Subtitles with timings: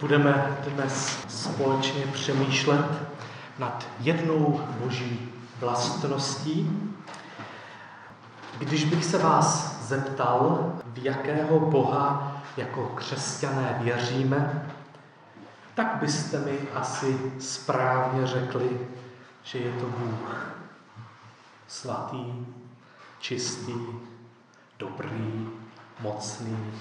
[0.00, 2.86] Budeme dnes společně přemýšlet
[3.58, 6.90] nad jednou boží vlastností.
[8.58, 14.70] Když bych se vás zeptal, v jakého Boha jako křesťané věříme,
[15.74, 18.80] tak byste mi asi správně řekli,
[19.42, 20.56] že je to Bůh
[21.68, 22.46] svatý,
[23.18, 23.74] čistý,
[24.78, 25.48] dobrý,
[26.00, 26.72] mocný,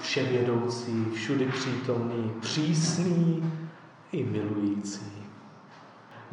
[0.00, 3.52] vševědoucí, všudy přítomný, přísný
[4.12, 5.12] i milující.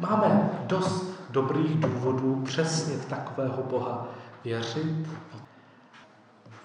[0.00, 4.08] Máme dost dobrých důvodů přesně v takového Boha
[4.44, 5.08] věřit.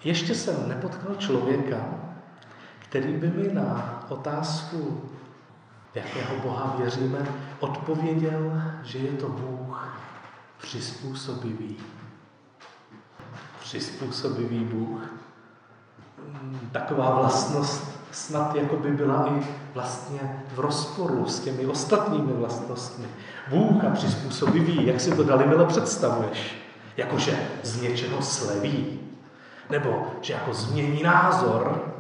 [0.04, 1.86] Ještě jsem nepotkal člověka,
[2.80, 5.10] který by mi na otázku,
[5.96, 7.28] jakého Boha věříme,
[7.60, 9.98] odpověděl, že je to Bůh
[10.58, 11.78] přizpůsobivý.
[13.60, 15.02] Přizpůsobivý Bůh
[16.72, 23.06] taková vlastnost snad jako by byla i vlastně v rozporu s těmi ostatními vlastnostmi.
[23.50, 26.58] Bůh a přizpůsobivý, jak si to dali mile představuješ?
[26.98, 29.00] Jakože z něčeho sleví.
[29.70, 31.94] Nebo že jako změní názor,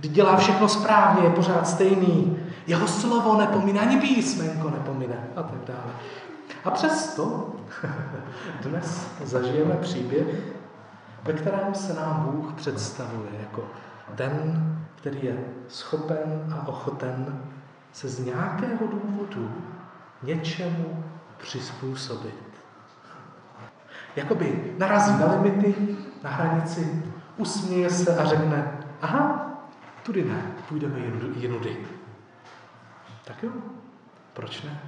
[0.00, 2.38] dělá všechno správně, je pořád stejný.
[2.66, 5.92] Jeho slovo nepomíne, ani písmenko nepomíne a tak dále.
[6.64, 7.50] A přesto
[8.62, 10.26] dnes zažijeme příběh,
[11.26, 13.64] ve kterém se nám Bůh představuje jako
[14.14, 14.62] ten,
[14.94, 17.42] který je schopen a ochoten
[17.92, 19.52] se z nějakého důvodu
[20.22, 21.04] něčemu
[21.38, 22.46] přizpůsobit.
[24.16, 27.02] Jakoby narazí na limity, na hranici,
[27.36, 29.50] usměje se a řekne, aha,
[30.02, 30.98] tudy ne, půjdeme
[31.36, 31.76] jinudy.
[33.24, 33.50] Tak jo,
[34.32, 34.80] proč ne?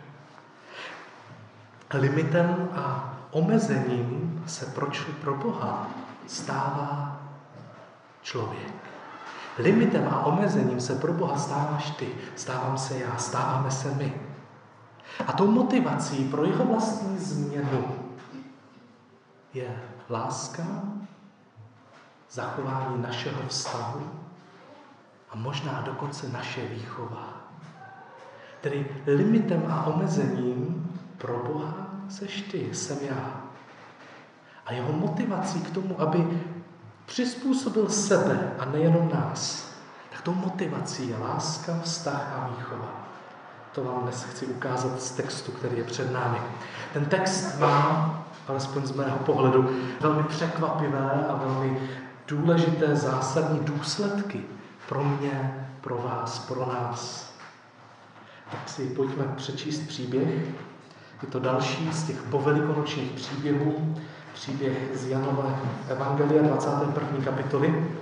[1.94, 5.86] Limitem a omezením se proč pro Boha
[6.28, 7.20] stává
[8.22, 8.74] člověk.
[9.58, 14.20] Limitem a omezením se pro Boha stáváš ty, stávám se já, stáváme se my.
[15.26, 18.14] A tou motivací pro jeho vlastní změnu
[19.54, 20.62] je láska,
[22.30, 24.10] zachování našeho vztahu
[25.30, 27.28] a možná dokonce naše výchova.
[28.60, 33.47] Tedy limitem a omezením pro Boha seš ty, jsem já
[34.68, 36.42] a jeho motivací k tomu, aby
[37.06, 39.70] přizpůsobil sebe a nejenom nás,
[40.10, 43.08] tak tou motivací je láska, vztah a výchova.
[43.72, 46.38] To vám dnes chci ukázat z textu, který je před námi.
[46.92, 48.14] Ten text má,
[48.48, 49.70] alespoň z mého pohledu,
[50.00, 51.80] velmi překvapivé a velmi
[52.28, 54.40] důležité zásadní důsledky
[54.88, 57.32] pro mě, pro vás, pro nás.
[58.50, 60.28] Tak si pojďme přečíst příběh.
[61.22, 63.96] Je to další z těch povelikonočních příběhů,
[64.38, 67.24] příběh z Janova Evangelia 21.
[67.24, 67.98] kapitoly.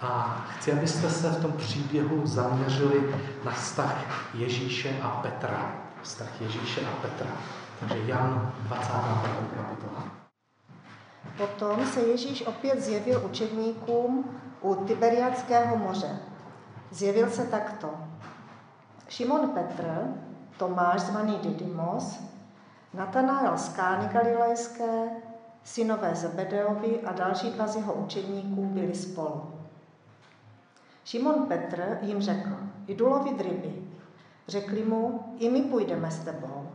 [0.00, 3.14] A chci, abyste se v tom příběhu zaměřili
[3.44, 5.72] na vztah Ježíše a Petra.
[6.02, 7.30] Vztah Ježíše a Petra.
[7.80, 9.22] Takže Jan 21.
[9.56, 10.04] kapitola.
[11.36, 16.18] Potom se Ježíš opět zjevil učedníkům u Tiberiadského moře.
[16.90, 17.90] Zjevil se takto.
[19.08, 19.84] Šimon Petr,
[20.56, 22.20] Tomáš zvaný Didymos,
[22.94, 25.08] Natanael z Kány Galilejské,
[25.64, 29.50] synové Zebedeovi a další dva z jeho učedníků byli spolu.
[31.04, 32.50] Šimon Petr jim řekl,
[32.86, 33.82] jdu lovit ryby.
[34.48, 36.68] Řekli mu, i my půjdeme s tebou.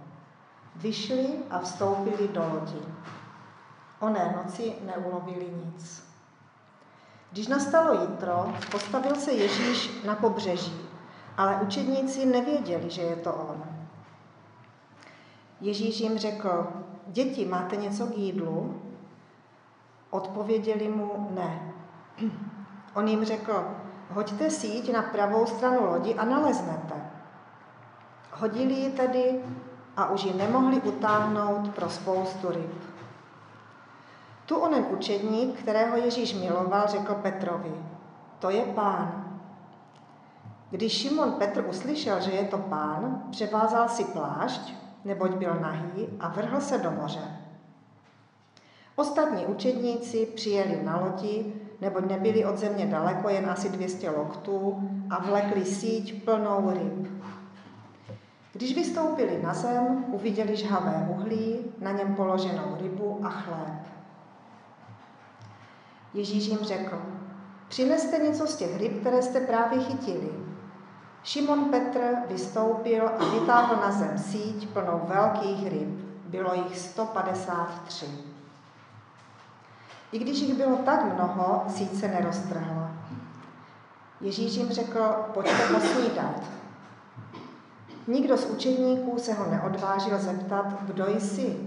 [0.75, 2.81] Vyšli a vstoupili do lodi.
[3.99, 6.03] Oné noci neulovili nic.
[7.31, 10.81] Když nastalo jitro, postavil se Ježíš na pobřeží,
[11.37, 13.63] ale učedníci nevěděli, že je to on.
[15.61, 16.67] Ježíš jim řekl,
[17.09, 18.81] děti, máte něco k jídlu?
[20.09, 21.73] Odpověděli mu ne.
[22.95, 23.65] On jim řekl,
[24.09, 26.95] hoďte síť na pravou stranu lodi a naleznete.
[28.31, 29.41] Hodili ji tedy
[29.97, 32.83] a už ji nemohli utáhnout pro spoustu ryb.
[34.45, 37.73] Tu onen učedník, kterého Ježíš miloval, řekl Petrovi,
[38.39, 39.25] to je pán.
[40.69, 44.73] Když Šimon Petr uslyšel, že je to pán, převázal si plášť,
[45.05, 47.39] neboť byl nahý a vrhl se do moře.
[48.95, 55.21] Ostatní učedníci přijeli na lodi, neboť nebyli od země daleko, jen asi 200 loktů, a
[55.21, 57.07] vlekli síť plnou ryb.
[58.53, 63.87] Když vystoupili na zem, uviděli žhavé uhlí, na něm položenou rybu a chléb.
[66.13, 67.01] Ježíš jim řekl,
[67.67, 70.29] přineste něco z těch ryb, které jste právě chytili.
[71.23, 75.89] Šimon Petr vystoupil a vytáhl na zem síť plnou velkých ryb.
[76.25, 78.05] Bylo jich 153.
[80.11, 82.91] I když jich bylo tak mnoho, síť se neroztrhla.
[84.21, 84.99] Ježíš jim řekl,
[85.33, 86.43] pojďte posnídat.
[88.07, 91.57] Nikdo z učedníků se ho neodvážil zeptat, kdo jsi.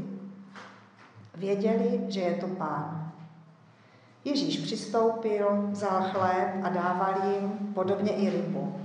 [1.34, 3.12] Věděli, že je to pán.
[4.24, 8.81] Ježíš přistoupil, vzal chléb a dával jim podobně i rybu.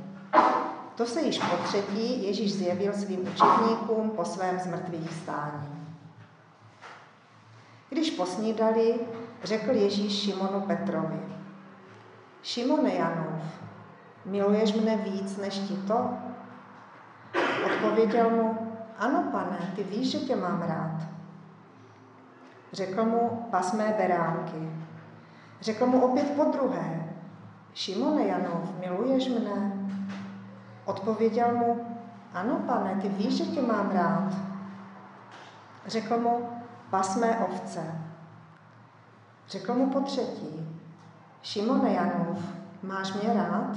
[0.97, 5.87] To se již po třetí Ježíš zjevil svým učedníkům po svém zmrtvých stání.
[7.89, 8.99] Když posnídali,
[9.43, 11.19] řekl Ježíš Šimonu Petrovi,
[12.43, 13.41] Šimone Janův,
[14.25, 16.09] miluješ mne víc než ti to?
[17.65, 18.57] Odpověděl mu,
[18.97, 21.07] ano pane, ty víš, že tě mám rád.
[22.73, 24.71] Řekl mu, pas mé beránky.
[25.61, 27.13] Řekl mu opět po druhé,
[27.73, 29.77] Šimone Janov, miluješ mne?
[30.87, 31.97] Odpověděl mu,
[32.33, 34.33] ano pane, ty víš, že tě mám rád.
[35.87, 36.49] Řekl mu,
[36.89, 38.01] pas mé ovce.
[39.47, 40.79] Řekl mu po třetí,
[41.43, 42.37] Šimone Janov,
[42.83, 43.75] máš mě rád?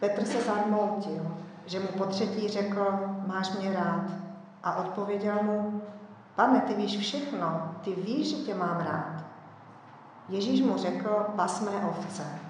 [0.00, 1.36] Petr se zarmoutil,
[1.66, 4.04] že mu po třetí řekl, máš mě rád.
[4.62, 5.82] A odpověděl mu,
[6.34, 9.24] pane, ty víš všechno, ty víš, že tě mám rád.
[10.28, 12.45] Ježíš mu řekl, pas mé ovce.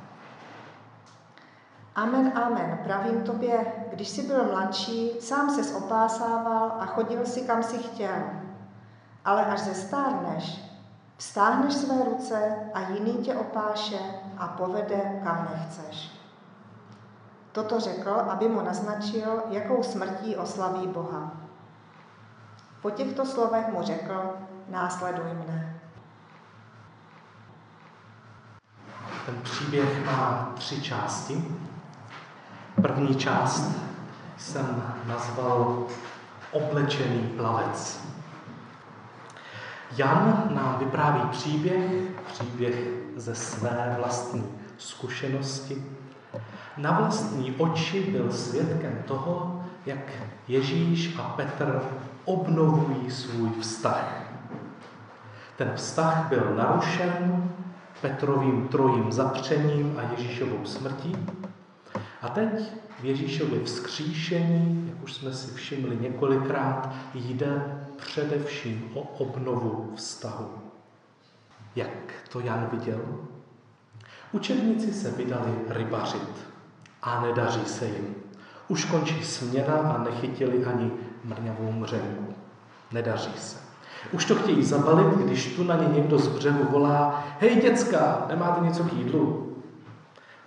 [1.97, 7.63] Amen, amen, pravím tobě, když jsi byl mladší, sám se opásával a chodil si, kam
[7.63, 8.23] si chtěl.
[9.25, 10.61] Ale až zestárneš,
[11.17, 13.99] vstáhneš své ruce a jiný tě opáše
[14.39, 16.11] a povede, kam nechceš.
[17.53, 21.33] Toto řekl, aby mu naznačil, jakou smrtí oslaví Boha.
[22.83, 24.37] Po těchto slovech mu řekl,
[24.69, 25.81] následuj mne.
[29.27, 31.45] Ten příběh má tři části.
[32.83, 33.71] První část
[34.37, 35.85] jsem nazval
[36.53, 38.07] Oblečený plavec.
[39.97, 41.91] Jan nám vypráví příběh,
[42.27, 42.75] příběh
[43.17, 44.45] ze své vlastní
[44.79, 45.85] zkušenosti.
[46.77, 50.13] Na vlastní oči byl svědkem toho, jak
[50.49, 51.83] Ježíš a Petr
[52.25, 54.23] obnovují svůj vztah.
[55.57, 57.51] Ten vztah byl narušen
[58.01, 61.17] Petrovým trojím zapřením a Ježíšovou smrtí.
[62.27, 69.93] A teď v Ježíšově vzkříšení, jak už jsme si všimli několikrát, jde především o obnovu
[69.97, 70.51] vztahu.
[71.77, 73.01] Jak to Jan viděl?
[74.33, 76.47] Učebníci se vydali rybařit
[77.03, 78.15] a nedaří se jim.
[78.69, 80.91] Už končí směna a nechytili ani
[81.25, 82.35] mrňavou mřenku.
[82.93, 83.59] Nedaří se.
[84.13, 88.65] Už to chtějí zabalit, když tu na ně někdo z břehu volá Hej děcka, nemáte
[88.65, 89.46] něco k jídlu?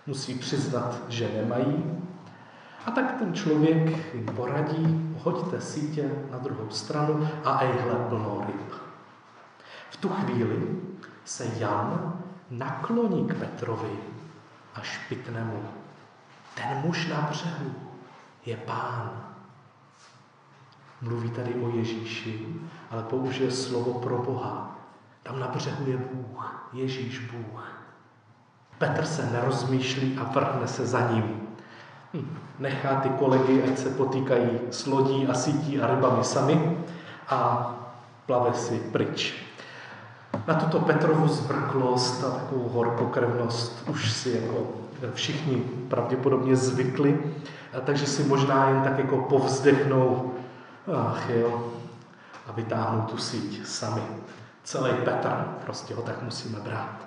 [0.10, 2.02] Musí přiznat, že nemají.
[2.86, 8.74] A tak ten člověk jim poradí, hoďte sítě na druhou stranu a ejhle plnou ryb.
[9.90, 10.80] V tu chvíli
[11.26, 12.20] se Jan
[12.50, 14.00] nakloní k Petrovi
[14.76, 15.64] a špitne mu.
[16.56, 17.72] Ten muž na břehu
[18.46, 19.12] je pán.
[21.02, 22.48] Mluví tady o Ježíši,
[22.92, 24.80] ale použije slovo pro Boha.
[25.24, 27.79] Tam na břehu je Bůh, Ježíš Bůh.
[28.80, 31.42] Petr se nerozmýšlí a vrhne se za ním.
[32.14, 36.78] Hm, nechá ty kolegy, ať se potýkají s lodí a sítí a rybami sami
[37.28, 37.72] a
[38.26, 39.34] plave si pryč.
[40.48, 44.68] Na tuto Petrovu zvrklost a takovou horkokrevnost už si jako
[45.14, 45.56] všichni
[45.90, 47.20] pravděpodobně zvykli,
[47.86, 50.34] takže si možná jen tak jako povzdechnou,
[50.98, 51.72] ach jo,
[52.48, 54.02] a vytáhnou tu síť sami.
[54.64, 55.30] Celý Petr,
[55.66, 56.99] prostě ho tak musíme brát.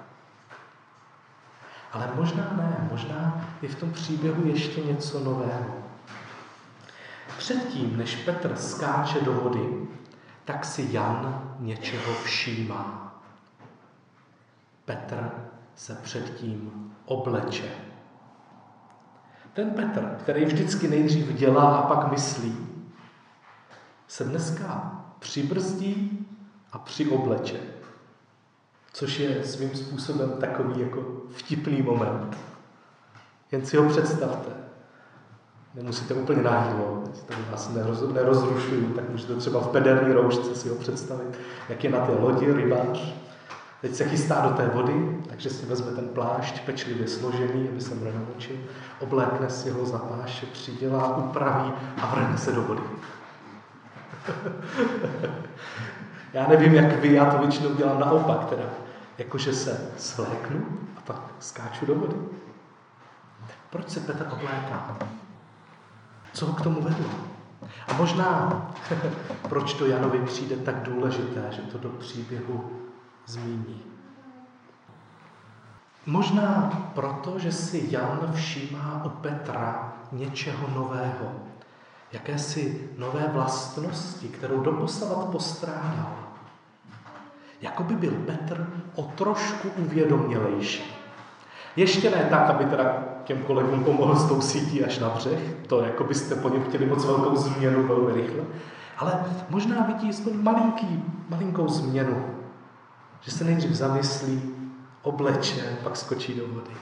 [1.92, 5.74] Ale možná ne, možná je v tom příběhu ještě něco nového.
[7.38, 9.88] Předtím, než Petr skáče do vody,
[10.44, 13.14] tak si Jan něčeho všímá.
[14.84, 15.30] Petr
[15.74, 17.70] se předtím obleče.
[19.52, 22.56] Ten Petr, který vždycky nejdřív dělá a pak myslí,
[24.08, 26.26] se dneska přibrzdí
[26.72, 27.60] a přiobleče.
[28.92, 31.02] Což je svým způsobem takový jako
[31.36, 32.36] vtipný moment.
[33.52, 34.50] Jen si ho představte.
[35.74, 40.74] Nemusíte úplně náhýlo, tady vás neroz, nerozrušuju, tak můžete třeba v pederní roušce si ho
[40.74, 43.14] představit, jak je na té lodi rybář.
[43.80, 47.94] Teď se chystá do té vody, takže si vezme ten plášť pečlivě složený, aby se
[47.94, 48.56] mne namočil,
[49.00, 51.72] oblékne si ho za páše, přidělá, upraví
[52.02, 52.82] a vrhne se do vody.
[56.32, 58.64] já nevím, jak vy, já to většinou dělám naopak, teda
[59.18, 62.16] jakože se svléknu a pak skáču do vody.
[63.70, 64.98] Proč se Petr obléká?
[66.32, 67.10] Co ho k tomu vedlo?
[67.88, 68.62] A možná,
[69.48, 72.70] proč to Janovi přijde tak důležité, že to do příběhu
[73.26, 73.82] zmíní.
[76.06, 81.32] Možná proto, že si Jan všímá u Petra něčeho nového,
[82.12, 86.21] jakési nové vlastnosti, kterou doposavat postrádal.
[87.62, 91.02] Jako by byl Petr o trošku uvědomělejší.
[91.76, 95.80] Ještě ne tak, aby teda těm kolegům pomohl s tou sítí až na břeh, to
[95.80, 98.44] jako byste po něm chtěli moc velkou změnu velmi rychle,
[98.98, 102.26] ale možná vidí aspoň malinký, malinkou změnu,
[103.20, 104.42] že se nejdřív zamyslí,
[105.02, 106.76] obleče, pak skočí do vody.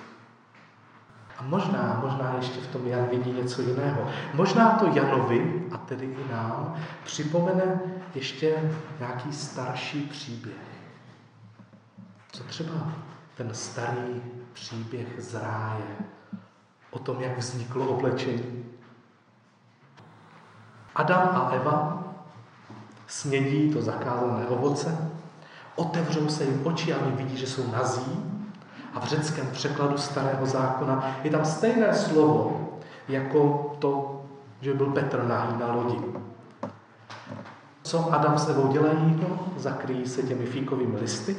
[1.38, 4.08] A možná, možná ještě v tom Jan vidí něco jiného.
[4.34, 7.80] Možná to Janovi, a tedy i nám, připomene
[8.14, 10.69] ještě nějaký starší příběh.
[12.32, 12.92] Co třeba
[13.36, 14.22] ten starý
[14.52, 15.96] příběh z ráje,
[16.90, 18.64] o tom, jak vzniklo oblečení.
[20.94, 22.04] Adam a Eva
[23.06, 25.10] snědí to zakázané ovoce,
[25.76, 28.24] otevřou se jim oči a oni vidí, že jsou nazí.
[28.94, 32.70] A v řeckém překladu starého zákona je tam stejné slovo,
[33.08, 34.22] jako to,
[34.60, 35.98] že byl Petr nahý na lodi.
[37.82, 39.20] Co Adam s Evou dělají?
[39.22, 41.36] No, zakryjí se těmi fíkovými listy.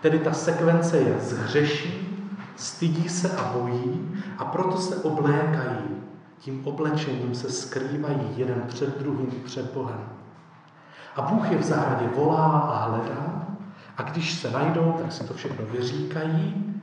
[0.00, 2.18] Tedy ta sekvence je zhřeší,
[2.56, 6.00] stydí se a bojí a proto se oblékají.
[6.38, 10.08] Tím oblečením se skrývají jeden před druhým před Bohem.
[11.16, 13.46] A Bůh je v zahradě volá a hledá
[13.96, 16.74] a když se najdou, tak si to všechno vyříkají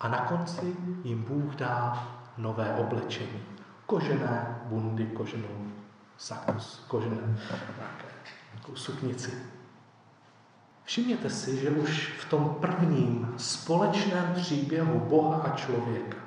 [0.00, 3.42] a na konci jim Bůh dá nové oblečení.
[3.86, 5.66] Kožené bundy, koženou
[6.16, 8.06] sakus, kožené nějaké
[8.74, 9.32] suknici.
[10.84, 16.18] Všimněte si, že už v tom prvním společném příběhu Boha a člověka,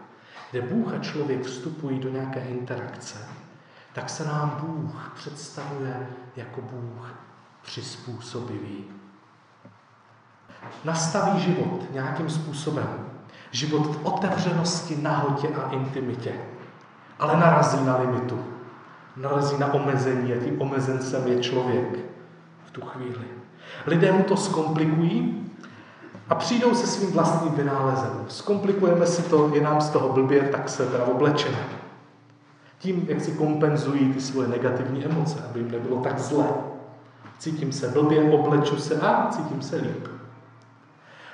[0.52, 3.18] kde Bůh a člověk vstupují do nějaké interakce,
[3.94, 7.14] tak se nám Bůh představuje jako Bůh
[7.62, 8.84] přizpůsobivý.
[10.86, 12.88] Nastaví život nějakým způsobem.
[13.52, 16.34] Život v otevřenosti, nahotě a intimitě.
[17.20, 18.46] Ale narazí na limitu.
[19.18, 22.00] Narazí na omezení a tím omezencem je člověk
[22.66, 23.26] v tu chvíli.
[23.88, 25.46] Lidé mu to zkomplikují
[26.30, 28.26] a přijdou se svým vlastním vynálezem.
[28.28, 31.58] Zkomplikujeme si to, je nám z toho blbě, tak se teda oblečeme.
[32.80, 36.48] Tím, jak si kompenzují ty svoje negativní emoce, aby jim nebylo tak zlé.
[37.40, 40.08] Cítím se blbě, obleču se a cítím se líp.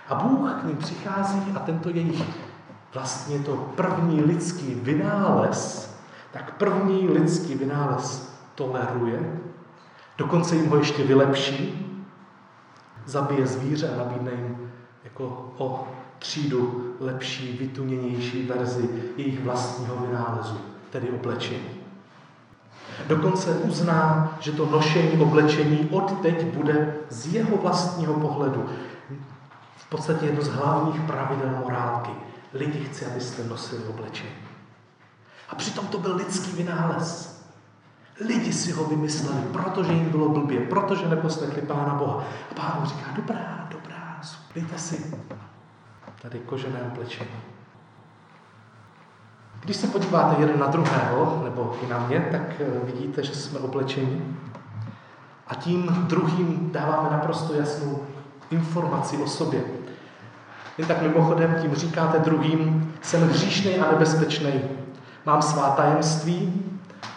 [0.09, 2.23] A Bůh k ním přichází a tento jejich
[2.93, 5.91] vlastně to první lidský vynález,
[6.31, 9.39] tak první lidský vynález toleruje,
[10.17, 11.90] dokonce jim ho ještě vylepší,
[13.05, 14.71] zabije zvíře a nabídne jim
[15.03, 15.87] jako o
[16.19, 20.57] třídu lepší, vytuněnější verzi jejich vlastního vynálezu,
[20.89, 21.69] tedy oblečení.
[23.07, 28.69] Dokonce uzná, že to nošení oblečení od teď bude z jeho vlastního pohledu
[29.75, 32.11] v podstatě jedno z hlavních pravidel morálky.
[32.53, 34.31] Lidi chci, abyste nosili oblečení.
[35.49, 37.30] A přitom to byl lidský vynález.
[38.27, 42.23] Lidi si ho vymysleli, protože jim bylo blbě, protože neposlechli Pána Boha.
[42.51, 44.21] A Pán říká, dobrá, dobrá,
[44.55, 45.15] dejte si
[46.21, 47.29] tady kožené oblečení.
[49.59, 53.59] Když se podíváte jeden na druhého, nebo i na mě, tak eh, vidíte, že jsme
[53.59, 54.21] oblečeni.
[55.47, 58.03] A tím druhým dáváme naprosto jasnou
[58.51, 59.61] informaci o sobě.
[60.77, 64.53] Jen tak mimochodem tím říkáte druhým, jsem hříšný a nebezpečný.
[65.25, 66.63] Mám svá tajemství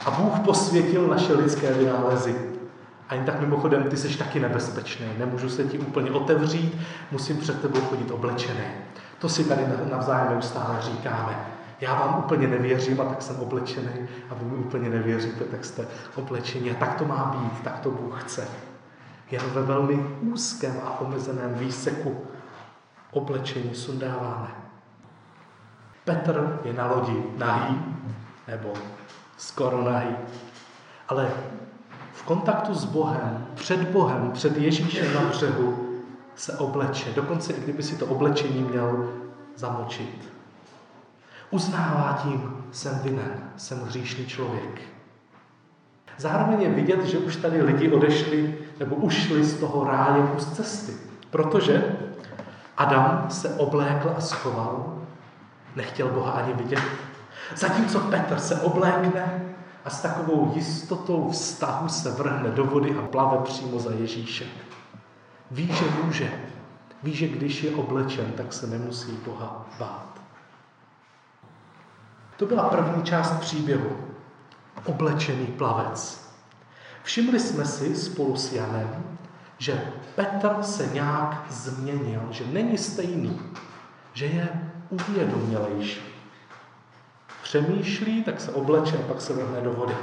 [0.05, 2.37] a Bůh posvětil naše lidské vynálezy.
[3.09, 5.07] A jen tak mimochodem, ty jsi taky nebezpečný.
[5.19, 6.79] Nemůžu se ti úplně otevřít,
[7.11, 8.65] musím před tebou chodit oblečený.
[9.19, 11.47] To si tady navzájem neustále říkáme.
[11.81, 15.87] Já vám úplně nevěřím a tak jsem oblečený a vy mi úplně nevěříte, tak jste
[16.17, 16.71] oblečení.
[16.71, 18.49] A tak to má být, tak to Bůh chce.
[19.31, 22.17] Jen ve velmi úzkém a omezeném výseku
[23.11, 24.49] oblečení sundáváme.
[26.05, 27.83] Petr je na lodi nahý,
[28.49, 28.73] nebo
[29.37, 30.17] skoro nahý,
[31.09, 31.31] ale
[32.13, 35.95] v kontaktu s Bohem, před Bohem, před Ježíšem na břehu
[36.35, 37.13] se obleče.
[37.15, 39.11] Dokonce i kdyby si to oblečení měl
[39.57, 40.29] zamočit.
[41.51, 44.81] Uznává tím, jsem vinen, jsem hříšný člověk.
[46.19, 50.93] Zároveň je vidět, že už tady lidi odešli nebo ušli z toho ráje kus cesty.
[51.31, 51.97] Protože
[52.77, 54.99] Adam se oblékl a schoval,
[55.77, 56.83] nechtěl Boha ani vidět.
[57.57, 63.39] Zatímco Petr se oblékne a s takovou jistotou vztahu se vrhne do vody a plave
[63.45, 64.49] přímo za Ježíšem.
[65.51, 66.33] Ví, že může.
[67.03, 70.21] Ví, že když je oblečen, tak se nemusí Boha bát.
[72.37, 73.97] To byla první část příběhu.
[74.85, 76.31] Oblečený plavec.
[77.03, 79.19] Všimli jsme si spolu s Janem,
[79.59, 83.41] že Petr se nějak změnil, že není stejný,
[84.13, 84.49] že je
[84.91, 86.14] uvědomělejší.
[87.55, 89.95] Přemýšlí, tak se obleče a pak se vrhne do vody.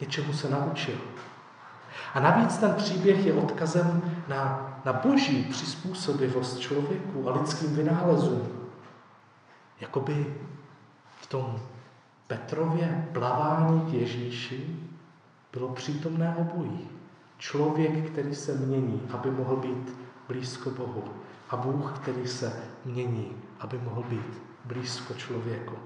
[0.00, 0.94] Něčemu se naučil.
[2.14, 8.48] A navíc ten příběh je odkazem na, na boží přizpůsobivost člověku a lidským vynálezům.
[9.80, 10.34] Jakoby
[11.20, 11.60] v tom
[12.26, 14.76] Petrově plavání k Ježíši
[15.52, 16.88] bylo přítomné obojí.
[17.38, 21.04] Člověk, který se mění, aby mohl být blízko Bohu.
[21.50, 25.76] A Bůh, který se mění, aby mohl být blízko člověku.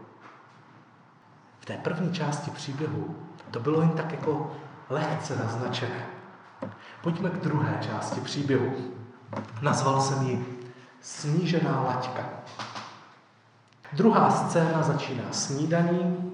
[1.60, 3.16] V té první části příběhu
[3.50, 4.52] to bylo jen tak jako
[4.90, 6.06] lehce naznačené.
[7.02, 8.74] Pojďme k druhé části příběhu.
[9.62, 10.60] Nazval jsem ji
[11.00, 12.22] Snížená laťka.
[13.92, 16.32] Druhá scéna začíná snídaní.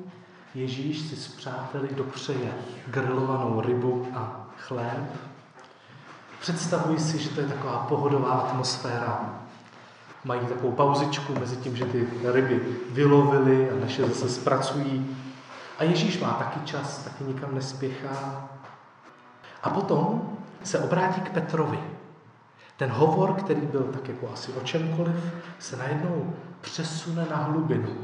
[0.55, 2.55] Ježíš si s přáteli dopřeje
[2.87, 5.17] grilovanou rybu a chléb.
[6.41, 9.41] Představuji si, že to je taková pohodová atmosféra.
[10.27, 15.17] Mají takovou pauzičku mezi tím, že ty ryby vylovili a je zase zpracují.
[15.79, 18.49] A Ježíš má taky čas, taky nikam nespěchá.
[19.63, 21.79] A potom se obrátí k Petrovi.
[22.77, 25.17] Ten hovor, který byl tak jako asi o čemkoliv,
[25.59, 27.97] se najednou přesune na hlubinu.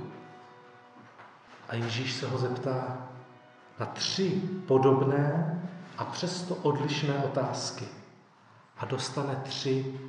[1.69, 2.99] A Ježíš se ho zeptá
[3.81, 5.61] na tři podobné
[5.99, 7.85] a přesto odlišné otázky.
[8.79, 10.01] A dostane tři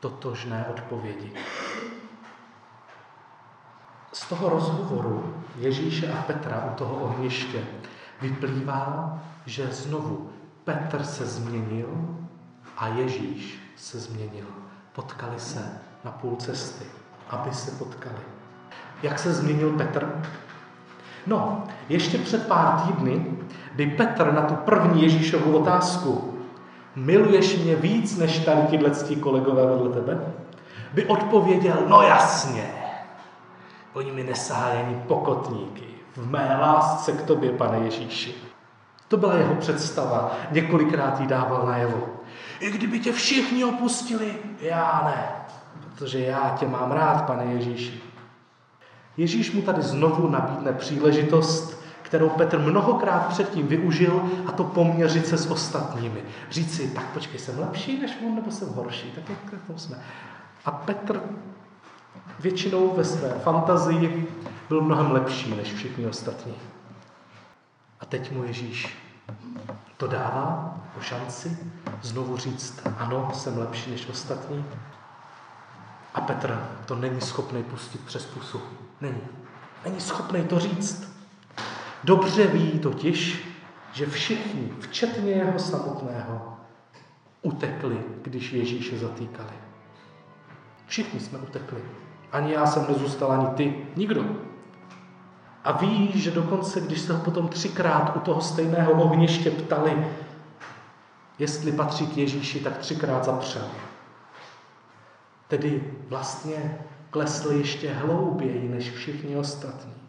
[0.00, 1.32] totožné odpovědi.
[4.12, 7.64] Z toho rozhovoru Ježíše a Petra u toho ohniště
[8.22, 10.30] vyplývá, že znovu
[10.64, 11.88] Petr se změnil
[12.76, 14.46] a Ježíš se změnil.
[14.92, 16.84] Potkali se na půl cesty,
[17.30, 18.20] aby se potkali.
[19.02, 20.22] Jak se změnil Petr?
[21.26, 23.26] No, ještě před pár týdny
[23.74, 26.27] by Petr na tu první Ježíšovu otázku
[26.98, 28.90] miluješ mě víc než tady tyhle
[29.20, 30.20] kolegové vedle tebe?
[30.92, 32.70] By odpověděl, no jasně,
[33.94, 35.84] oni mi nesahají ani pokotníky.
[36.16, 38.34] V mé lásce k tobě, pane Ježíši.
[39.08, 40.36] To byla jeho představa.
[40.50, 42.06] Několikrát jí dával najevo.
[42.60, 45.24] I kdyby tě všichni opustili, já ne.
[45.80, 48.00] Protože já tě mám rád, pane Ježíši.
[49.16, 51.77] Ježíš mu tady znovu nabídne příležitost,
[52.08, 56.22] kterou Petr mnohokrát předtím využil, a to poměřit se s ostatními.
[56.50, 59.98] Říct si, tak počkej, jsem lepší než on, nebo jsem horší, tak jak to jsme.
[60.64, 61.20] A Petr
[62.40, 64.28] většinou ve své fantazii
[64.68, 66.54] byl mnohem lepší než všichni ostatní.
[68.00, 68.96] A teď mu Ježíš
[69.96, 71.58] to dává o šanci
[72.02, 74.64] znovu říct, ano, jsem lepší než ostatní.
[76.14, 78.60] A Petr to není schopný pustit přes pusu.
[79.00, 79.20] Není.
[79.84, 81.17] Není schopný to říct.
[82.04, 83.48] Dobře ví totiž,
[83.92, 86.56] že všichni, včetně jeho samotného,
[87.42, 89.52] utekli, když Ježíše zatýkali.
[90.86, 91.78] Všichni jsme utekli.
[92.32, 94.24] Ani já jsem nezůstal, ani ty, nikdo.
[95.64, 100.06] A ví, že dokonce, když se ho potom třikrát u toho stejného ohniště ptali,
[101.38, 103.68] jestli patří k Ježíši, tak třikrát zapřel.
[105.48, 106.78] Tedy vlastně
[107.10, 110.07] klesl ještě hlouběji než všichni ostatní.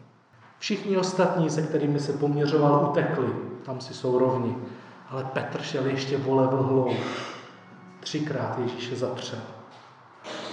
[0.60, 3.32] Všichni ostatní, se kterými se poměřoval, utekli.
[3.62, 4.56] Tam si jsou rovni.
[5.10, 6.96] Ale Petr šel ještě v hloub.
[8.00, 9.38] Třikrát Ježíše zapřel.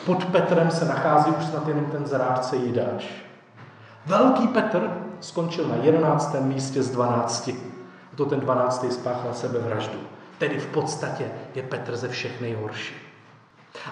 [0.06, 3.26] Pod Petrem se nachází už snad jenom ten zrádce Jidáš.
[4.06, 7.56] Velký Petr skončil na jedenáctém místě z dvanácti.
[8.14, 10.00] A to ten dvanáctý spáchal sebevraždu.
[10.38, 12.96] Tedy v podstatě je Petr ze všech nejhorší.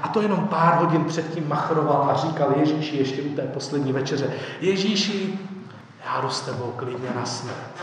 [0.02, 4.34] A to jenom pár hodin předtím machroval a říkal Ježíši ještě u té poslední večeře,
[4.62, 5.40] Ježíši,
[6.06, 7.82] já jdu s tebou klidně na smrt.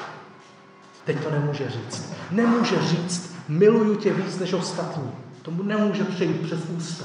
[1.04, 2.12] Teď to nemůže říct.
[2.30, 5.12] Nemůže říct, miluju tě víc než ostatní.
[5.42, 7.04] Tomu nemůže přejít přes ústa,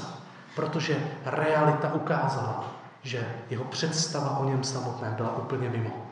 [0.56, 2.64] protože realita ukázala,
[3.02, 6.06] že jeho představa o něm samotném byla úplně mimo.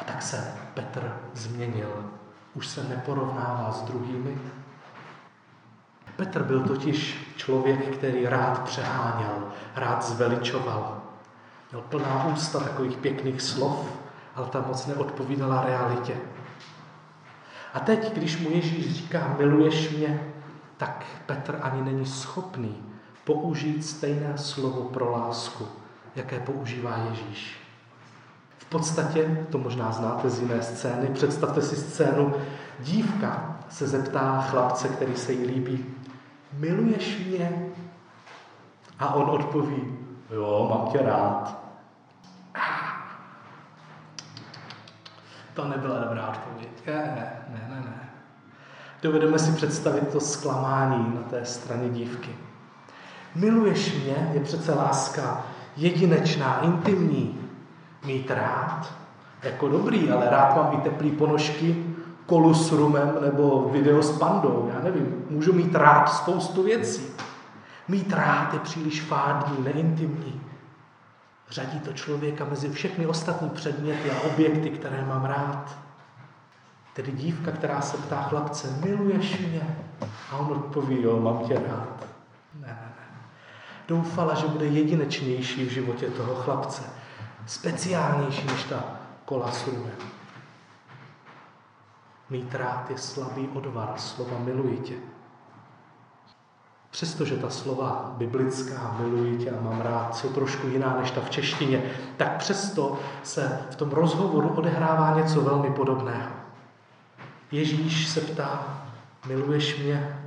[0.00, 2.10] A tak se Petr změnil.
[2.54, 4.38] Už se neporovnává s druhými.
[6.16, 11.05] Petr byl totiž člověk, který rád přeháněl, rád zveličoval.
[11.76, 13.98] Měl plná ústa takových pěkných slov,
[14.34, 16.16] ale ta moc neodpovídala realitě.
[17.74, 20.32] A teď, když mu Ježíš říká, miluješ mě,
[20.76, 22.82] tak Petr ani není schopný
[23.24, 25.68] použít stejné slovo pro lásku,
[26.14, 27.60] jaké používá Ježíš.
[28.58, 32.34] V podstatě, to možná znáte z jiné scény, představte si scénu,
[32.80, 35.84] dívka se zeptá chlapce, který se jí líbí,
[36.52, 37.72] miluješ mě?
[38.98, 39.98] A on odpoví,
[40.30, 41.65] jo, mám tě rád.
[45.56, 46.68] To nebyla dobrá odpověď.
[46.86, 48.08] Ne, ne, ne, ne.
[49.02, 52.30] Dovedeme si představit to zklamání na té straně dívky.
[53.34, 55.42] Miluješ mě je přece láska
[55.76, 57.40] jedinečná, intimní.
[58.04, 58.94] Mít rád,
[59.42, 61.84] jako dobrý, ale rád mám i teplý ponožky,
[62.26, 65.24] kolu s rumem nebo video s pandou, já nevím.
[65.30, 67.02] Můžu mít rád spoustu věcí.
[67.88, 70.40] Mít rád je příliš fádní, neintimní.
[71.50, 75.78] Řadí to člověka mezi všechny ostatní předměty a objekty, které mám rád.
[76.94, 79.76] Tedy dívka, která se ptá chlapce, miluješ mě?
[80.30, 82.06] A on odpoví, jo, mám tě rád.
[82.54, 83.06] Ne, ne, ne.
[83.88, 86.82] Doufala, že bude jedinečnější v životě toho chlapce.
[87.46, 88.84] Speciálnější než ta
[89.24, 89.68] kola s.
[92.30, 94.94] Mít rád je slabý odvar slova miluji tě.
[96.96, 101.30] Přestože ta slova biblická, miluji tě a mám rád, jsou trošku jiná než ta v
[101.30, 101.82] češtině,
[102.16, 106.30] tak přesto se v tom rozhovoru odehrává něco velmi podobného.
[107.52, 108.82] Ježíš se ptá,
[109.26, 110.18] miluješ mě?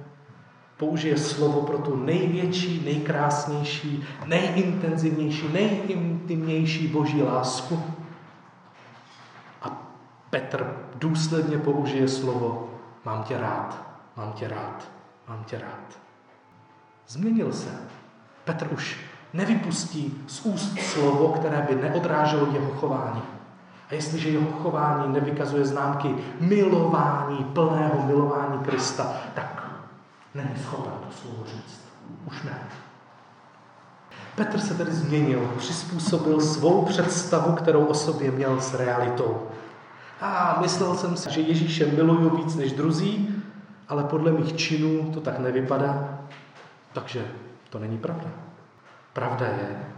[0.77, 7.83] Použije slovo pro tu největší, nejkrásnější, nejintenzivnější, nejintimnější boží lásku.
[9.61, 9.91] A
[10.29, 12.69] Petr důsledně použije slovo,
[13.05, 13.83] mám tě rád,
[14.17, 14.91] mám tě rád,
[15.27, 16.08] mám tě rád.
[17.09, 17.69] Změnil se.
[18.45, 18.97] Petr už
[19.33, 23.21] nevypustí z úst slovo, které by neodráželo jeho chování.
[23.89, 29.71] A jestliže jeho chování nevykazuje známky milování, plného milování Krista, tak
[30.35, 31.81] není schopen to slovo říct.
[32.27, 32.59] Už ne.
[34.35, 39.47] Petr se tedy změnil, přizpůsobil svou představu, kterou o sobě měl s realitou.
[40.21, 43.35] A myslel jsem si, že Ježíše miluju víc než druzí,
[43.87, 46.18] ale podle mých činů to tak nevypadá.
[46.99, 47.31] Takže
[47.69, 48.29] to není pravda.
[49.13, 49.93] Pravda je,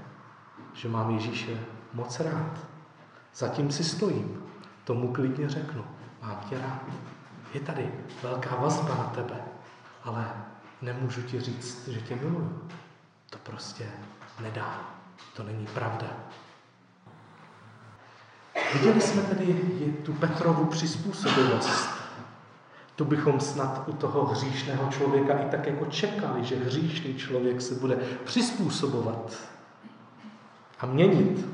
[0.73, 1.59] že mám Ježíše
[1.93, 2.59] moc rád.
[3.35, 4.43] Zatím si stojím.
[4.83, 5.85] Tomu klidně řeknu,
[6.21, 6.81] mám tě rád.
[7.53, 7.91] Je tady
[8.23, 9.35] velká vazba na tebe,
[10.03, 10.33] ale
[10.81, 12.69] nemůžu ti říct, že tě miluju.
[13.29, 13.85] To prostě
[14.39, 14.79] nedá.
[15.35, 16.07] To není pravda.
[18.73, 19.53] Viděli jsme tedy
[20.05, 21.90] tu Petrovu přizpůsobivost.
[23.01, 27.75] Tu bychom snad u toho hříšného člověka i tak jako čekali, že hříšný člověk se
[27.75, 29.33] bude přizpůsobovat
[30.79, 31.45] a měnit.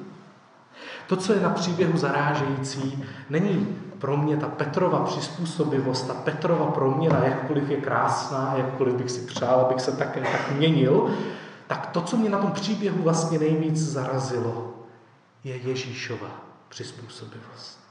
[1.07, 7.25] To, co je na příběhu zarážející, není pro mě ta Petrova přizpůsobivost, ta Petrova proměna,
[7.25, 11.15] jakkoliv je krásná, jakkoliv bych si přál, abych se také tak měnil,
[11.67, 14.73] tak to, co mě na tom příběhu vlastně nejvíc zarazilo,
[15.43, 16.29] je Ježíšova
[16.69, 17.87] přizpůsobivost.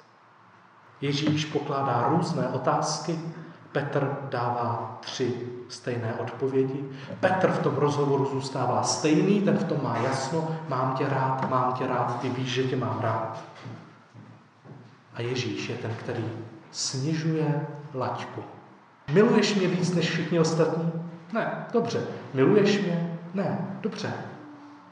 [1.00, 3.18] Ježíš pokládá různé otázky,
[3.76, 5.34] Petr dává tři
[5.68, 6.84] stejné odpovědi.
[7.20, 11.72] Petr v tom rozhovoru zůstává stejný, ten v tom má jasno, mám tě rád, mám
[11.72, 13.44] tě rád, ty víš, že tě mám rád.
[15.14, 16.24] A Ježíš je ten, který
[16.70, 18.44] snižuje laťku.
[19.12, 20.92] Miluješ mě víc než všichni ostatní?
[21.32, 22.06] Ne, dobře.
[22.34, 23.18] Miluješ mě?
[23.34, 24.12] Ne, dobře.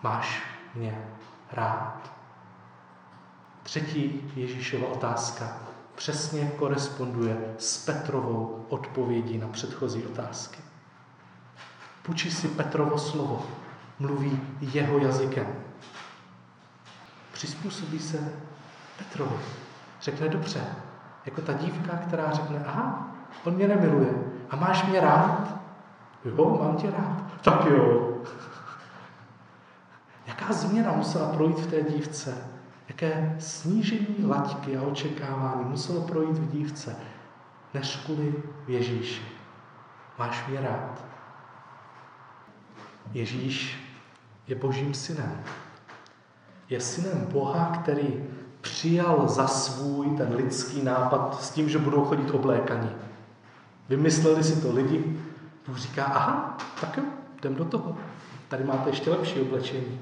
[0.03, 0.43] Máš
[0.75, 0.99] mě
[1.53, 2.13] rád?
[3.63, 10.59] Třetí Ježíšova otázka přesně koresponduje s Petrovou odpovědí na předchozí otázky.
[12.03, 13.47] Pučí si Petrovo slovo,
[13.99, 15.47] mluví jeho jazykem.
[17.33, 18.33] Přizpůsobí se
[18.99, 19.37] Petrovi.
[20.01, 20.61] Řekne dobře,
[21.27, 23.11] jako ta dívka, která řekne, aha,
[23.45, 24.15] on mě nemiluje.
[24.51, 25.57] A máš mě rád?
[26.25, 27.23] Jo, mám tě rád.
[27.43, 28.11] Tak jo.
[30.27, 32.54] Jaká změna musela projít v té dívce,
[32.89, 36.97] Jaké snížení laťky a očekávání muselo projít v dívce,
[37.75, 38.35] než kvůli
[38.69, 39.23] Ježíši.
[40.19, 41.05] Máš mě rád.
[43.13, 43.85] Ježíš
[44.47, 45.43] je božím synem.
[46.71, 48.25] Je synem Boha, který
[48.61, 52.91] přijal za svůj ten lidský nápad s tím, že budou chodit oblékaní.
[53.89, 55.21] Vymysleli si to lidi.
[55.67, 57.05] Bůh říká, aha, tak jo,
[57.39, 57.97] jdem do toho.
[58.49, 60.01] Tady máte ještě lepší oblečení.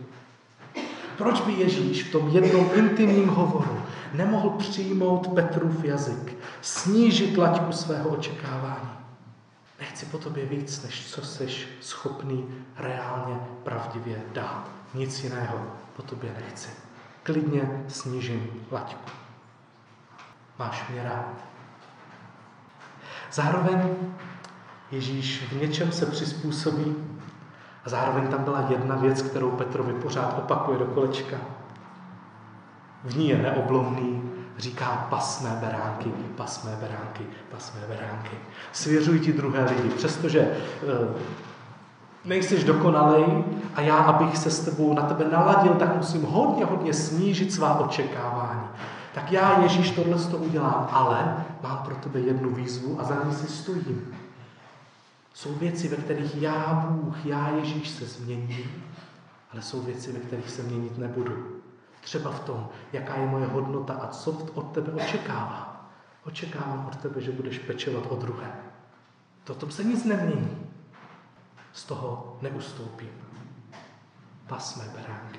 [1.18, 8.09] Proč by Ježíš v tom jednom intimním hovoru nemohl přijmout Petrův jazyk, snížit laťku svého
[8.09, 8.90] očekávání?
[9.81, 12.44] Nechci po tobě víc, než co seš schopný
[12.77, 14.70] reálně, pravdivě dát.
[14.94, 16.68] Nic jiného po tobě nechci.
[17.22, 19.11] Klidně snížím laťku.
[20.59, 21.35] Máš mě rád.
[23.33, 23.96] Zároveň
[24.90, 26.94] Ježíš v něčem se přizpůsobí
[27.85, 31.37] a zároveň tam byla jedna věc, kterou Petrovi pořád opakuje do kolečka.
[33.05, 34.23] V ní je neoblomný,
[34.59, 38.37] říká pasmé beránky, pasmé beránky, pasmé beránky.
[38.73, 40.57] Svěřuj ti druhé lidi, přestože e,
[42.25, 46.95] nejsiš dokonalej a já, abych se s tebou na tebe naladil, tak musím hodně, hodně
[46.95, 48.68] snížit svá očekávání.
[49.14, 53.35] Tak já, Ježíš, tohle to udělám, ale mám pro tebe jednu výzvu a za ní
[53.35, 54.14] si stojím.
[55.35, 58.85] Jsou věci, ve kterých já, Bůh, já, Ježíš se změním
[59.53, 61.62] Ale jsou věci, ve kterých se měnit nebudu.
[62.01, 65.90] Třeba v tom, jaká je moje hodnota a co od tebe očekávám.
[66.25, 68.53] Očekávám od tebe, že budeš pečovat o druhé.
[69.45, 70.66] To tom se nic nemění.
[71.73, 73.11] Z toho neustoupím.
[74.47, 75.38] Pasme beránky.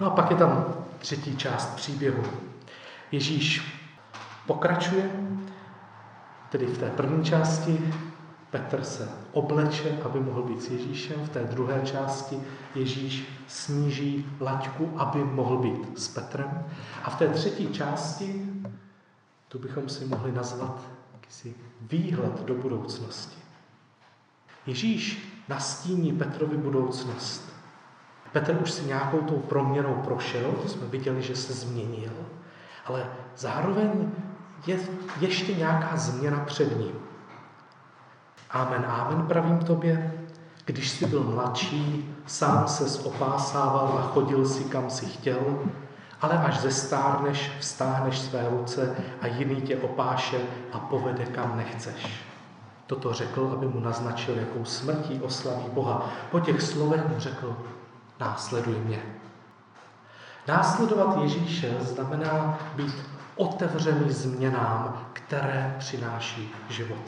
[0.00, 2.22] No a pak je tam třetí část příběhu.
[3.12, 3.78] Ježíš
[4.46, 5.10] pokračuje,
[6.52, 7.94] tedy v té první části
[8.50, 11.24] Petr se obleče, aby mohl být s Ježíšem.
[11.24, 12.40] V té druhé části
[12.74, 16.64] Ježíš sníží laťku, aby mohl být s Petrem.
[17.04, 18.46] A v té třetí části,
[19.48, 20.80] tu bychom si mohli nazvat
[21.12, 23.42] jakýsi výhled do budoucnosti.
[24.66, 27.52] Ježíš nastíní Petrovi budoucnost.
[28.32, 32.12] Petr už si nějakou tou proměnou prošel, to jsme viděli, že se změnil,
[32.86, 34.10] ale zároveň
[34.66, 34.78] je
[35.20, 36.92] ještě nějaká změna před ním.
[38.50, 40.12] Amen, amen, pravím tobě,
[40.64, 45.58] když jsi byl mladší, sám se opásával a chodil si kam si chtěl,
[46.20, 50.40] ale až zestárneš, vstáhneš své ruce a jiný tě opáše
[50.72, 52.24] a povede kam nechceš.
[52.86, 56.08] Toto řekl, aby mu naznačil, jakou smrtí oslaví Boha.
[56.30, 57.56] Po těch slovech mu řekl,
[58.20, 59.02] následuj mě.
[60.48, 62.94] Následovat Ježíše znamená být
[63.36, 67.02] otevřený změnám, které přináší život.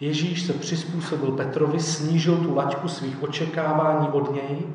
[0.00, 4.66] Ježíš se přizpůsobil Petrovi, snížil tu laťku svých očekávání od něj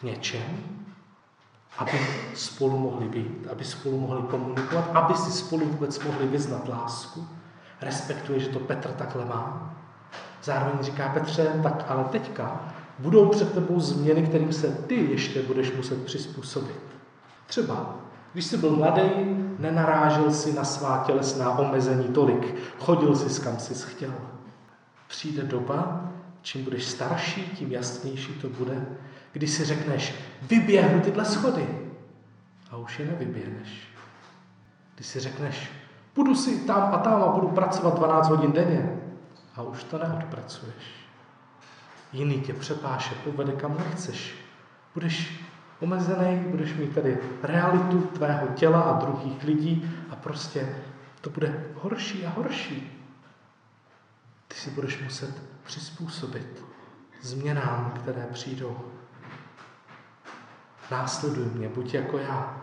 [0.00, 0.42] v něčem,
[1.78, 2.00] aby
[2.34, 7.28] spolu mohli být, aby spolu mohli komunikovat, aby si spolu vůbec mohli vyznat lásku.
[7.80, 9.74] Respektuje, že to Petr takhle má.
[10.42, 12.60] Zároveň říká Petře, tak ale teďka
[12.98, 16.80] budou před tebou změny, kterým se ty ještě budeš muset přizpůsobit.
[17.46, 17.94] Třeba,
[18.36, 19.10] když jsi byl mladý,
[19.58, 24.14] nenarážel si na svá tělesná omezení tolik, chodil si kam jsi chtěl.
[25.08, 26.10] Přijde doba,
[26.42, 28.86] čím budeš starší, tím jasnější to bude,
[29.32, 31.68] když si řekneš, vyběhnu tyhle schody
[32.70, 33.88] a už je nevyběhneš.
[34.94, 35.70] Když si řekneš,
[36.14, 39.00] budu si tam a tam a budu pracovat 12 hodin denně
[39.54, 40.84] a už to neodpracuješ.
[42.12, 44.34] Jiný tě přepáše, povede kam nechceš.
[44.94, 45.45] Budeš
[45.80, 50.76] omezený, budeš mít tady realitu tvého těla a druhých lidí a prostě
[51.20, 53.02] to bude horší a horší.
[54.48, 56.64] Ty si budeš muset přizpůsobit
[57.22, 58.78] změnám, které přijdou.
[60.90, 62.60] Následuj mě, buď jako já.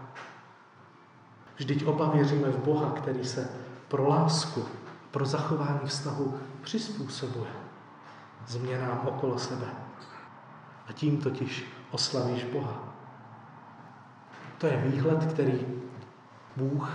[1.56, 3.50] Vždyť oba věříme v Boha, který se
[3.88, 4.66] pro lásku,
[5.12, 7.64] pro zachování vztahu přizpůsobuje
[8.48, 9.68] změnám okolo sebe.
[10.88, 12.83] A tím totiž oslavíš Boha.
[14.64, 15.60] To je výhled, který
[16.58, 16.90] Bůh,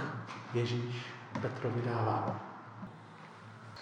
[0.55, 1.07] Ježíš,
[1.41, 2.41] Petrovi dává.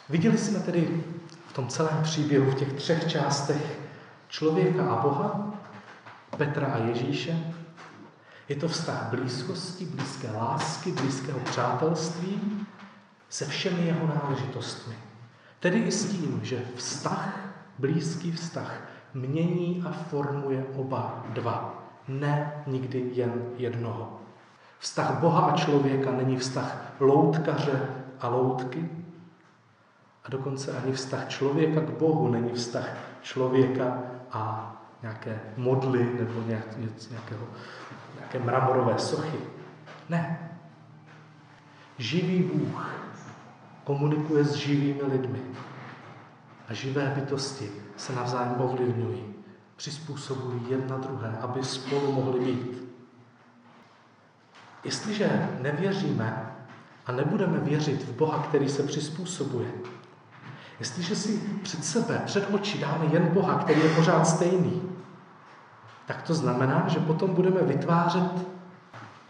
[0.09, 1.05] Viděli jsme tedy
[1.49, 3.81] v tom celém příběhu, v těch třech částech
[4.29, 5.55] člověka a Boha,
[6.37, 7.55] Petra a Ježíše.
[8.49, 12.67] Je to vztah blízkosti, blízké lásky, blízkého přátelství
[13.29, 14.95] se všemi jeho náležitostmi.
[15.61, 17.39] Tedy i s tím, že vztah,
[17.79, 18.81] blízký vztah,
[19.15, 24.21] mění a formuje oba dva, ne nikdy jen jednoho.
[24.79, 27.89] Vztah Boha a člověka není vztah loutkaře
[28.21, 28.91] a loutky,
[30.25, 32.89] a dokonce ani vztah člověka k Bohu není vztah
[33.23, 33.99] člověka
[34.33, 36.77] a nějaké modly nebo nějak,
[37.11, 37.47] nějakého,
[38.19, 39.39] nějaké mramorové sochy.
[40.09, 40.51] Ne.
[41.99, 42.95] Živý Bůh
[43.85, 45.39] komunikuje s živými lidmi.
[46.69, 49.36] A živé bytosti se navzájem ovlivňují,
[49.77, 52.89] přizpůsobují jedna druhé, aby spolu mohli být.
[54.85, 56.57] Jestliže nevěříme
[57.07, 59.73] a nebudeme věřit v Boha, který se přizpůsobuje,
[60.81, 64.83] Jestliže si před sebe, před oči dáme jen Boha, který je pořád stejný,
[66.07, 68.49] tak to znamená, že potom budeme vytvářet,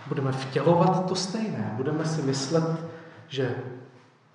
[0.06, 1.72] budeme vtělovat to stejné.
[1.76, 2.64] Budeme si myslet,
[3.28, 3.56] že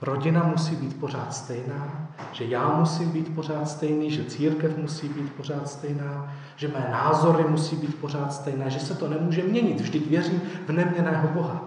[0.02, 5.34] rodina musí být pořád stejná, že já musím být pořád stejný, že církev musí být
[5.34, 9.82] pořád stejná, že mé názory musí být pořád stejné, že se to nemůže měnit.
[9.82, 11.63] Vždyť věřím v neměného Boha.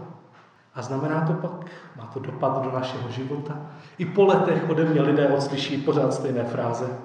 [0.75, 3.71] A znamená to pak, má to dopad do našeho života.
[3.99, 6.99] I po letech ode mě lidé odslyší pořád stejné fráze.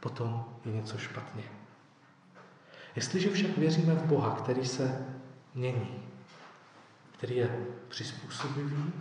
[0.00, 1.42] Potom je něco špatně.
[2.96, 5.06] Jestliže však věříme v Boha, který se
[5.54, 6.02] mění,
[7.12, 8.92] který je přizpůsobivý,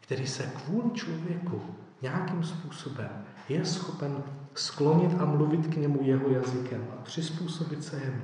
[0.00, 1.62] který se kvůli člověku
[2.02, 4.22] nějakým způsobem je schopen
[4.54, 8.22] sklonit a mluvit k němu jeho jazykem a přizpůsobit se jemu,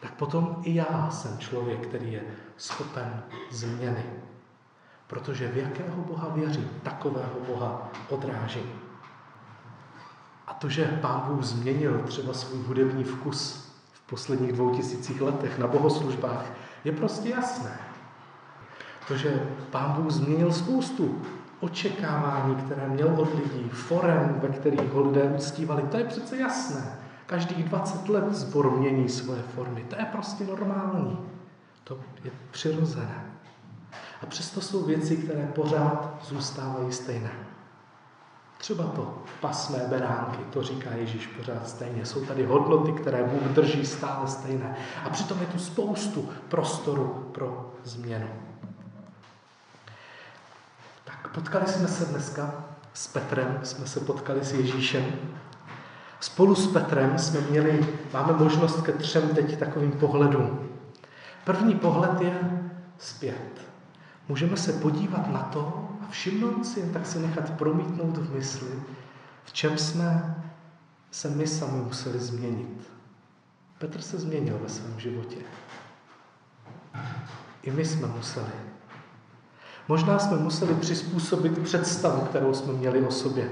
[0.00, 2.22] tak potom i já jsem člověk, který je
[2.56, 4.04] schopen změny.
[5.06, 8.72] Protože v jakého Boha věřím, takového Boha odrážím.
[10.46, 15.58] A to, že pán Bůh změnil třeba svůj hudební vkus v posledních dvou tisících letech
[15.58, 16.44] na bohoslužbách,
[16.84, 17.78] je prostě jasné.
[19.08, 21.22] To, že pán Bůh změnil spoustu
[21.62, 26.98] očekávání, které měl od lidí, forem, ve kterých ho lidé uctívali, to je přece jasné.
[27.26, 29.84] Každých 20 let zbor mění svoje formy.
[29.84, 31.18] To je prostě normální.
[31.84, 33.24] To je přirozené.
[34.22, 37.30] A přesto jsou věci, které pořád zůstávají stejné.
[38.58, 42.06] Třeba to pasmé beránky, to říká Ježíš pořád stejně.
[42.06, 44.76] Jsou tady hodnoty, které Bůh drží stále stejné.
[45.04, 48.28] A přitom je tu spoustu prostoru pro změnu.
[51.34, 52.54] Potkali jsme se dneska
[52.94, 55.04] s Petrem, jsme se potkali s Ježíšem.
[56.20, 60.68] Spolu s Petrem jsme měli, máme možnost ke třem teď takovým pohledům.
[61.44, 62.62] První pohled je
[62.98, 63.62] zpět.
[64.28, 68.82] Můžeme se podívat na to a všimnout si, jen tak se nechat promítnout v mysli,
[69.44, 70.36] v čem jsme
[71.10, 72.90] se my sami museli změnit.
[73.78, 75.36] Petr se změnil ve svém životě.
[77.62, 78.71] I my jsme museli.
[79.88, 83.50] Možná jsme museli přizpůsobit představu, kterou jsme měli o sobě.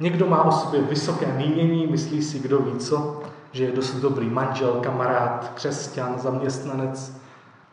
[0.00, 4.30] Někdo má o sobě vysoké mínění, myslí si, kdo ví co, že je dost dobrý
[4.30, 7.16] manžel, kamarád, křesťan, zaměstnanec.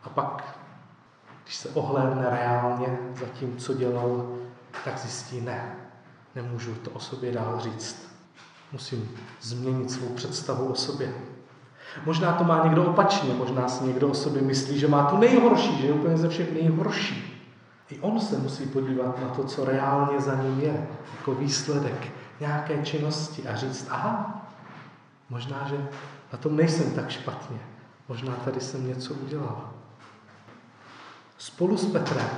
[0.04, 0.58] A pak,
[1.44, 4.26] když se ohlédne reálně za tím, co dělal,
[4.84, 5.76] tak zjistí, ne,
[6.34, 8.08] nemůžu to o sobě dál říct.
[8.72, 11.14] Musím změnit svou představu o sobě.
[12.06, 15.78] Možná to má někdo opačně, možná si někdo o sobě myslí, že má tu nejhorší,
[15.78, 17.31] že je úplně ze všech nejhorší.
[17.92, 22.82] I on se musí podívat na to, co reálně za ním je, jako výsledek nějaké
[22.82, 24.46] činnosti a říct, aha,
[25.30, 25.88] možná, že
[26.32, 27.58] na tom nejsem tak špatně,
[28.08, 29.70] možná tady jsem něco udělal.
[31.38, 32.28] Spolu s Petrem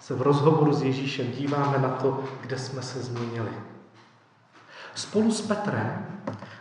[0.00, 3.50] se v rozhovoru s Ježíšem díváme na to, kde jsme se změnili.
[4.94, 6.06] Spolu s Petrem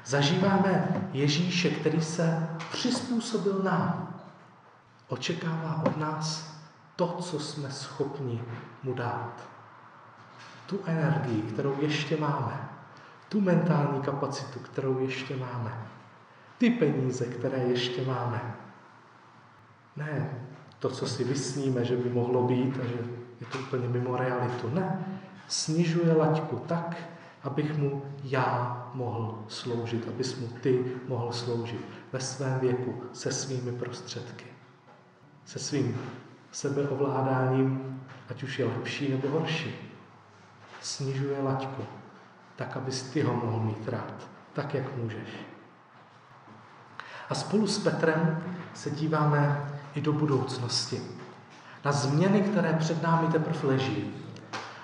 [0.06, 4.20] zažíváme Ježíše, který se přizpůsobil nám.
[5.08, 6.55] Očekává od nás
[6.96, 8.44] to, co jsme schopni
[8.84, 9.50] mu dát.
[10.66, 12.70] Tu energii, kterou ještě máme.
[13.30, 15.88] Tu mentální kapacitu, kterou ještě máme.
[16.58, 18.56] Ty peníze, které ještě máme.
[19.96, 20.46] Ne
[20.80, 22.98] to, co si vysníme, že by mohlo být a že
[23.42, 24.70] je to úplně mimo realitu.
[24.70, 25.06] Ne,
[25.48, 26.98] snižuje laťku tak,
[27.44, 33.72] abych mu já mohl sloužit, abys mu ty mohl sloužit ve svém věku, se svými
[33.72, 34.46] prostředky,
[35.46, 35.98] se svým
[36.56, 39.76] sebeovládáním, ať už je lepší nebo horší.
[40.82, 41.84] Snižuje laťku,
[42.56, 45.30] tak, abys ty ho mohl mít rád, tak, jak můžeš.
[47.30, 51.02] A spolu s Petrem se díváme i do budoucnosti.
[51.86, 54.14] Na změny, které před námi teprve leží.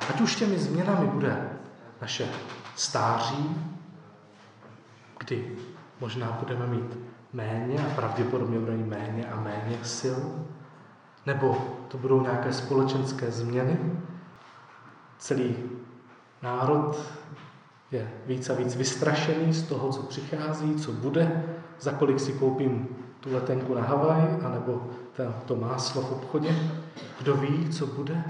[0.10, 1.50] Ať už těmi změnami bude
[2.02, 2.28] naše
[2.76, 3.56] stáří,
[5.20, 5.58] kdy
[6.00, 6.98] možná budeme mít
[7.34, 10.20] méně a pravděpodobně budeme mít méně a méně sil,
[11.26, 11.58] nebo
[11.88, 13.78] to budou nějaké společenské změny.
[15.18, 15.56] Celý
[16.42, 17.00] národ
[17.92, 21.44] je víc a víc vystrašený z toho, co přichází, co bude,
[21.80, 22.88] za kolik si koupím
[23.20, 24.90] tu letenku na Havaj, anebo
[25.46, 26.56] to máslo v obchodě.
[27.20, 28.24] Kdo ví, co bude?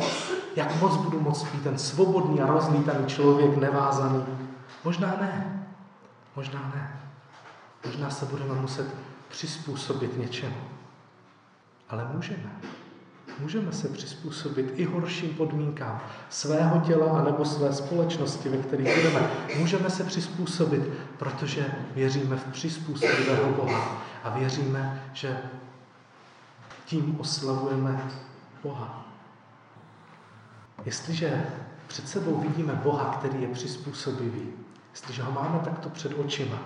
[0.55, 4.25] Jak moc budu moct být ten svobodný a rozlítaný člověk, nevázaný?
[4.83, 5.65] Možná ne.
[6.35, 7.01] Možná ne.
[7.85, 8.87] Možná se budeme muset
[9.29, 10.55] přizpůsobit něčemu.
[11.89, 12.51] Ale můžeme.
[13.39, 19.29] Můžeme se přizpůsobit i horším podmínkám svého těla anebo své společnosti, ve kterých budeme.
[19.59, 20.81] Můžeme se přizpůsobit,
[21.17, 21.65] protože
[21.95, 25.37] věříme v přizpůsobivého Boha a věříme, že
[26.85, 28.01] tím oslavujeme
[28.63, 29.05] Boha.
[30.85, 31.43] Jestliže
[31.87, 34.49] před sebou vidíme Boha, který je přizpůsobivý,
[34.91, 36.57] jestliže ho máme takto před očima,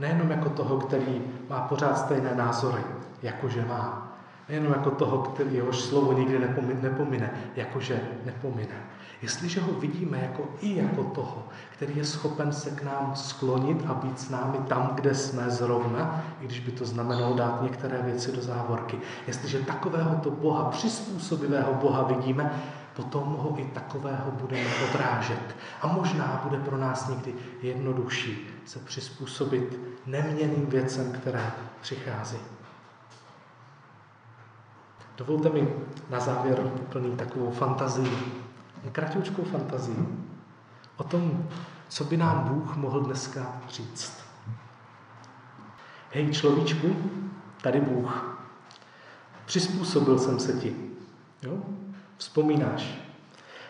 [0.00, 2.82] nejenom jako toho, který má pořád stejné názory,
[3.22, 4.07] jakože má,
[4.48, 6.38] Nejenom jako toho, který jehož slovo nikdy
[6.82, 8.74] nepomine, jakože nepomine.
[9.22, 13.94] Jestliže ho vidíme jako i jako toho, který je schopen se k nám sklonit a
[13.94, 18.32] být s námi tam, kde jsme zrovna, i když by to znamenalo dát některé věci
[18.32, 18.98] do závorky.
[19.26, 22.52] Jestliže takového to Boha, přizpůsobivého Boha vidíme,
[22.96, 25.56] potom ho i takového budeme odrážet.
[25.82, 32.38] A možná bude pro nás někdy jednodušší se přizpůsobit neměným věcem, které přichází.
[35.18, 35.68] Dovolte mi
[36.10, 38.18] na závěr plný takovou fantazii,
[38.92, 40.06] kratičkou fantazii
[40.96, 41.48] o tom,
[41.88, 44.24] co by nám Bůh mohl dneska říct.
[46.10, 46.96] Hej človíčku,
[47.62, 48.38] tady Bůh.
[49.44, 50.76] Přizpůsobil jsem se ti.
[51.42, 51.52] Jo?
[52.16, 52.98] Vzpomínáš.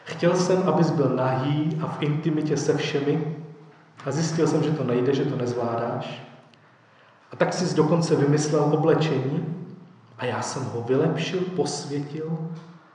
[0.05, 3.37] Chtěl jsem, abys byl nahý a v intimitě se všemi.
[4.07, 6.23] A zjistil jsem, že to nejde, že to nezvládáš.
[7.33, 9.58] A tak jsi dokonce vymyslel oblečení
[10.19, 12.39] a já jsem ho vylepšil, posvětil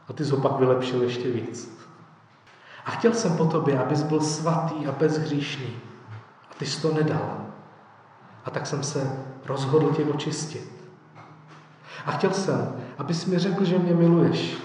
[0.09, 1.83] a ty jsi ho pak vylepšil ještě víc.
[2.85, 5.75] A chtěl jsem po tobě, abys byl svatý a bezhříšný.
[6.51, 7.45] A ty jsi to nedal.
[8.45, 10.73] A tak jsem se rozhodl tě očistit.
[12.05, 14.57] A chtěl jsem, abys mi řekl, že mě miluješ.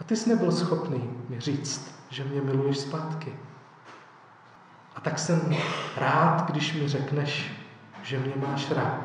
[0.00, 3.36] A ty jsi nebyl schopný mi říct, že mě miluješ zpátky.
[4.96, 5.56] A tak jsem
[5.96, 7.52] rád, když mi řekneš,
[8.02, 9.00] že mě máš rád.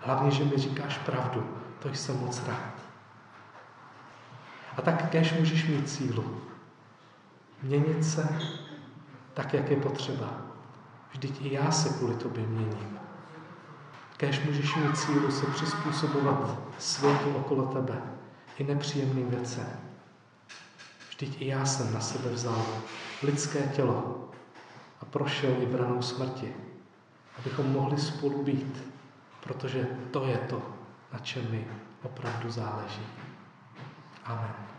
[0.00, 1.61] Hlavně, že mi říkáš pravdu.
[1.82, 2.74] To jsem moc rád.
[4.76, 6.40] A tak kež můžeš mít sílu.
[7.62, 8.38] Měnit se
[9.34, 10.40] tak, jak je potřeba.
[11.10, 12.98] Vždyť i já se kvůli tobě měním.
[14.16, 18.02] Kéž můžeš mít sílu se přizpůsobovat světu okolo tebe
[18.58, 19.66] i nepříjemným věcem.
[21.08, 22.66] Vždyť i já jsem na sebe vzal
[23.22, 24.28] lidské tělo
[25.00, 26.54] a prošel i branou smrti,
[27.38, 28.84] abychom mohli spolu být,
[29.40, 30.62] protože to je to,
[31.12, 31.66] na čem mi
[32.02, 33.06] opravdu záleží.
[34.24, 34.71] Amen.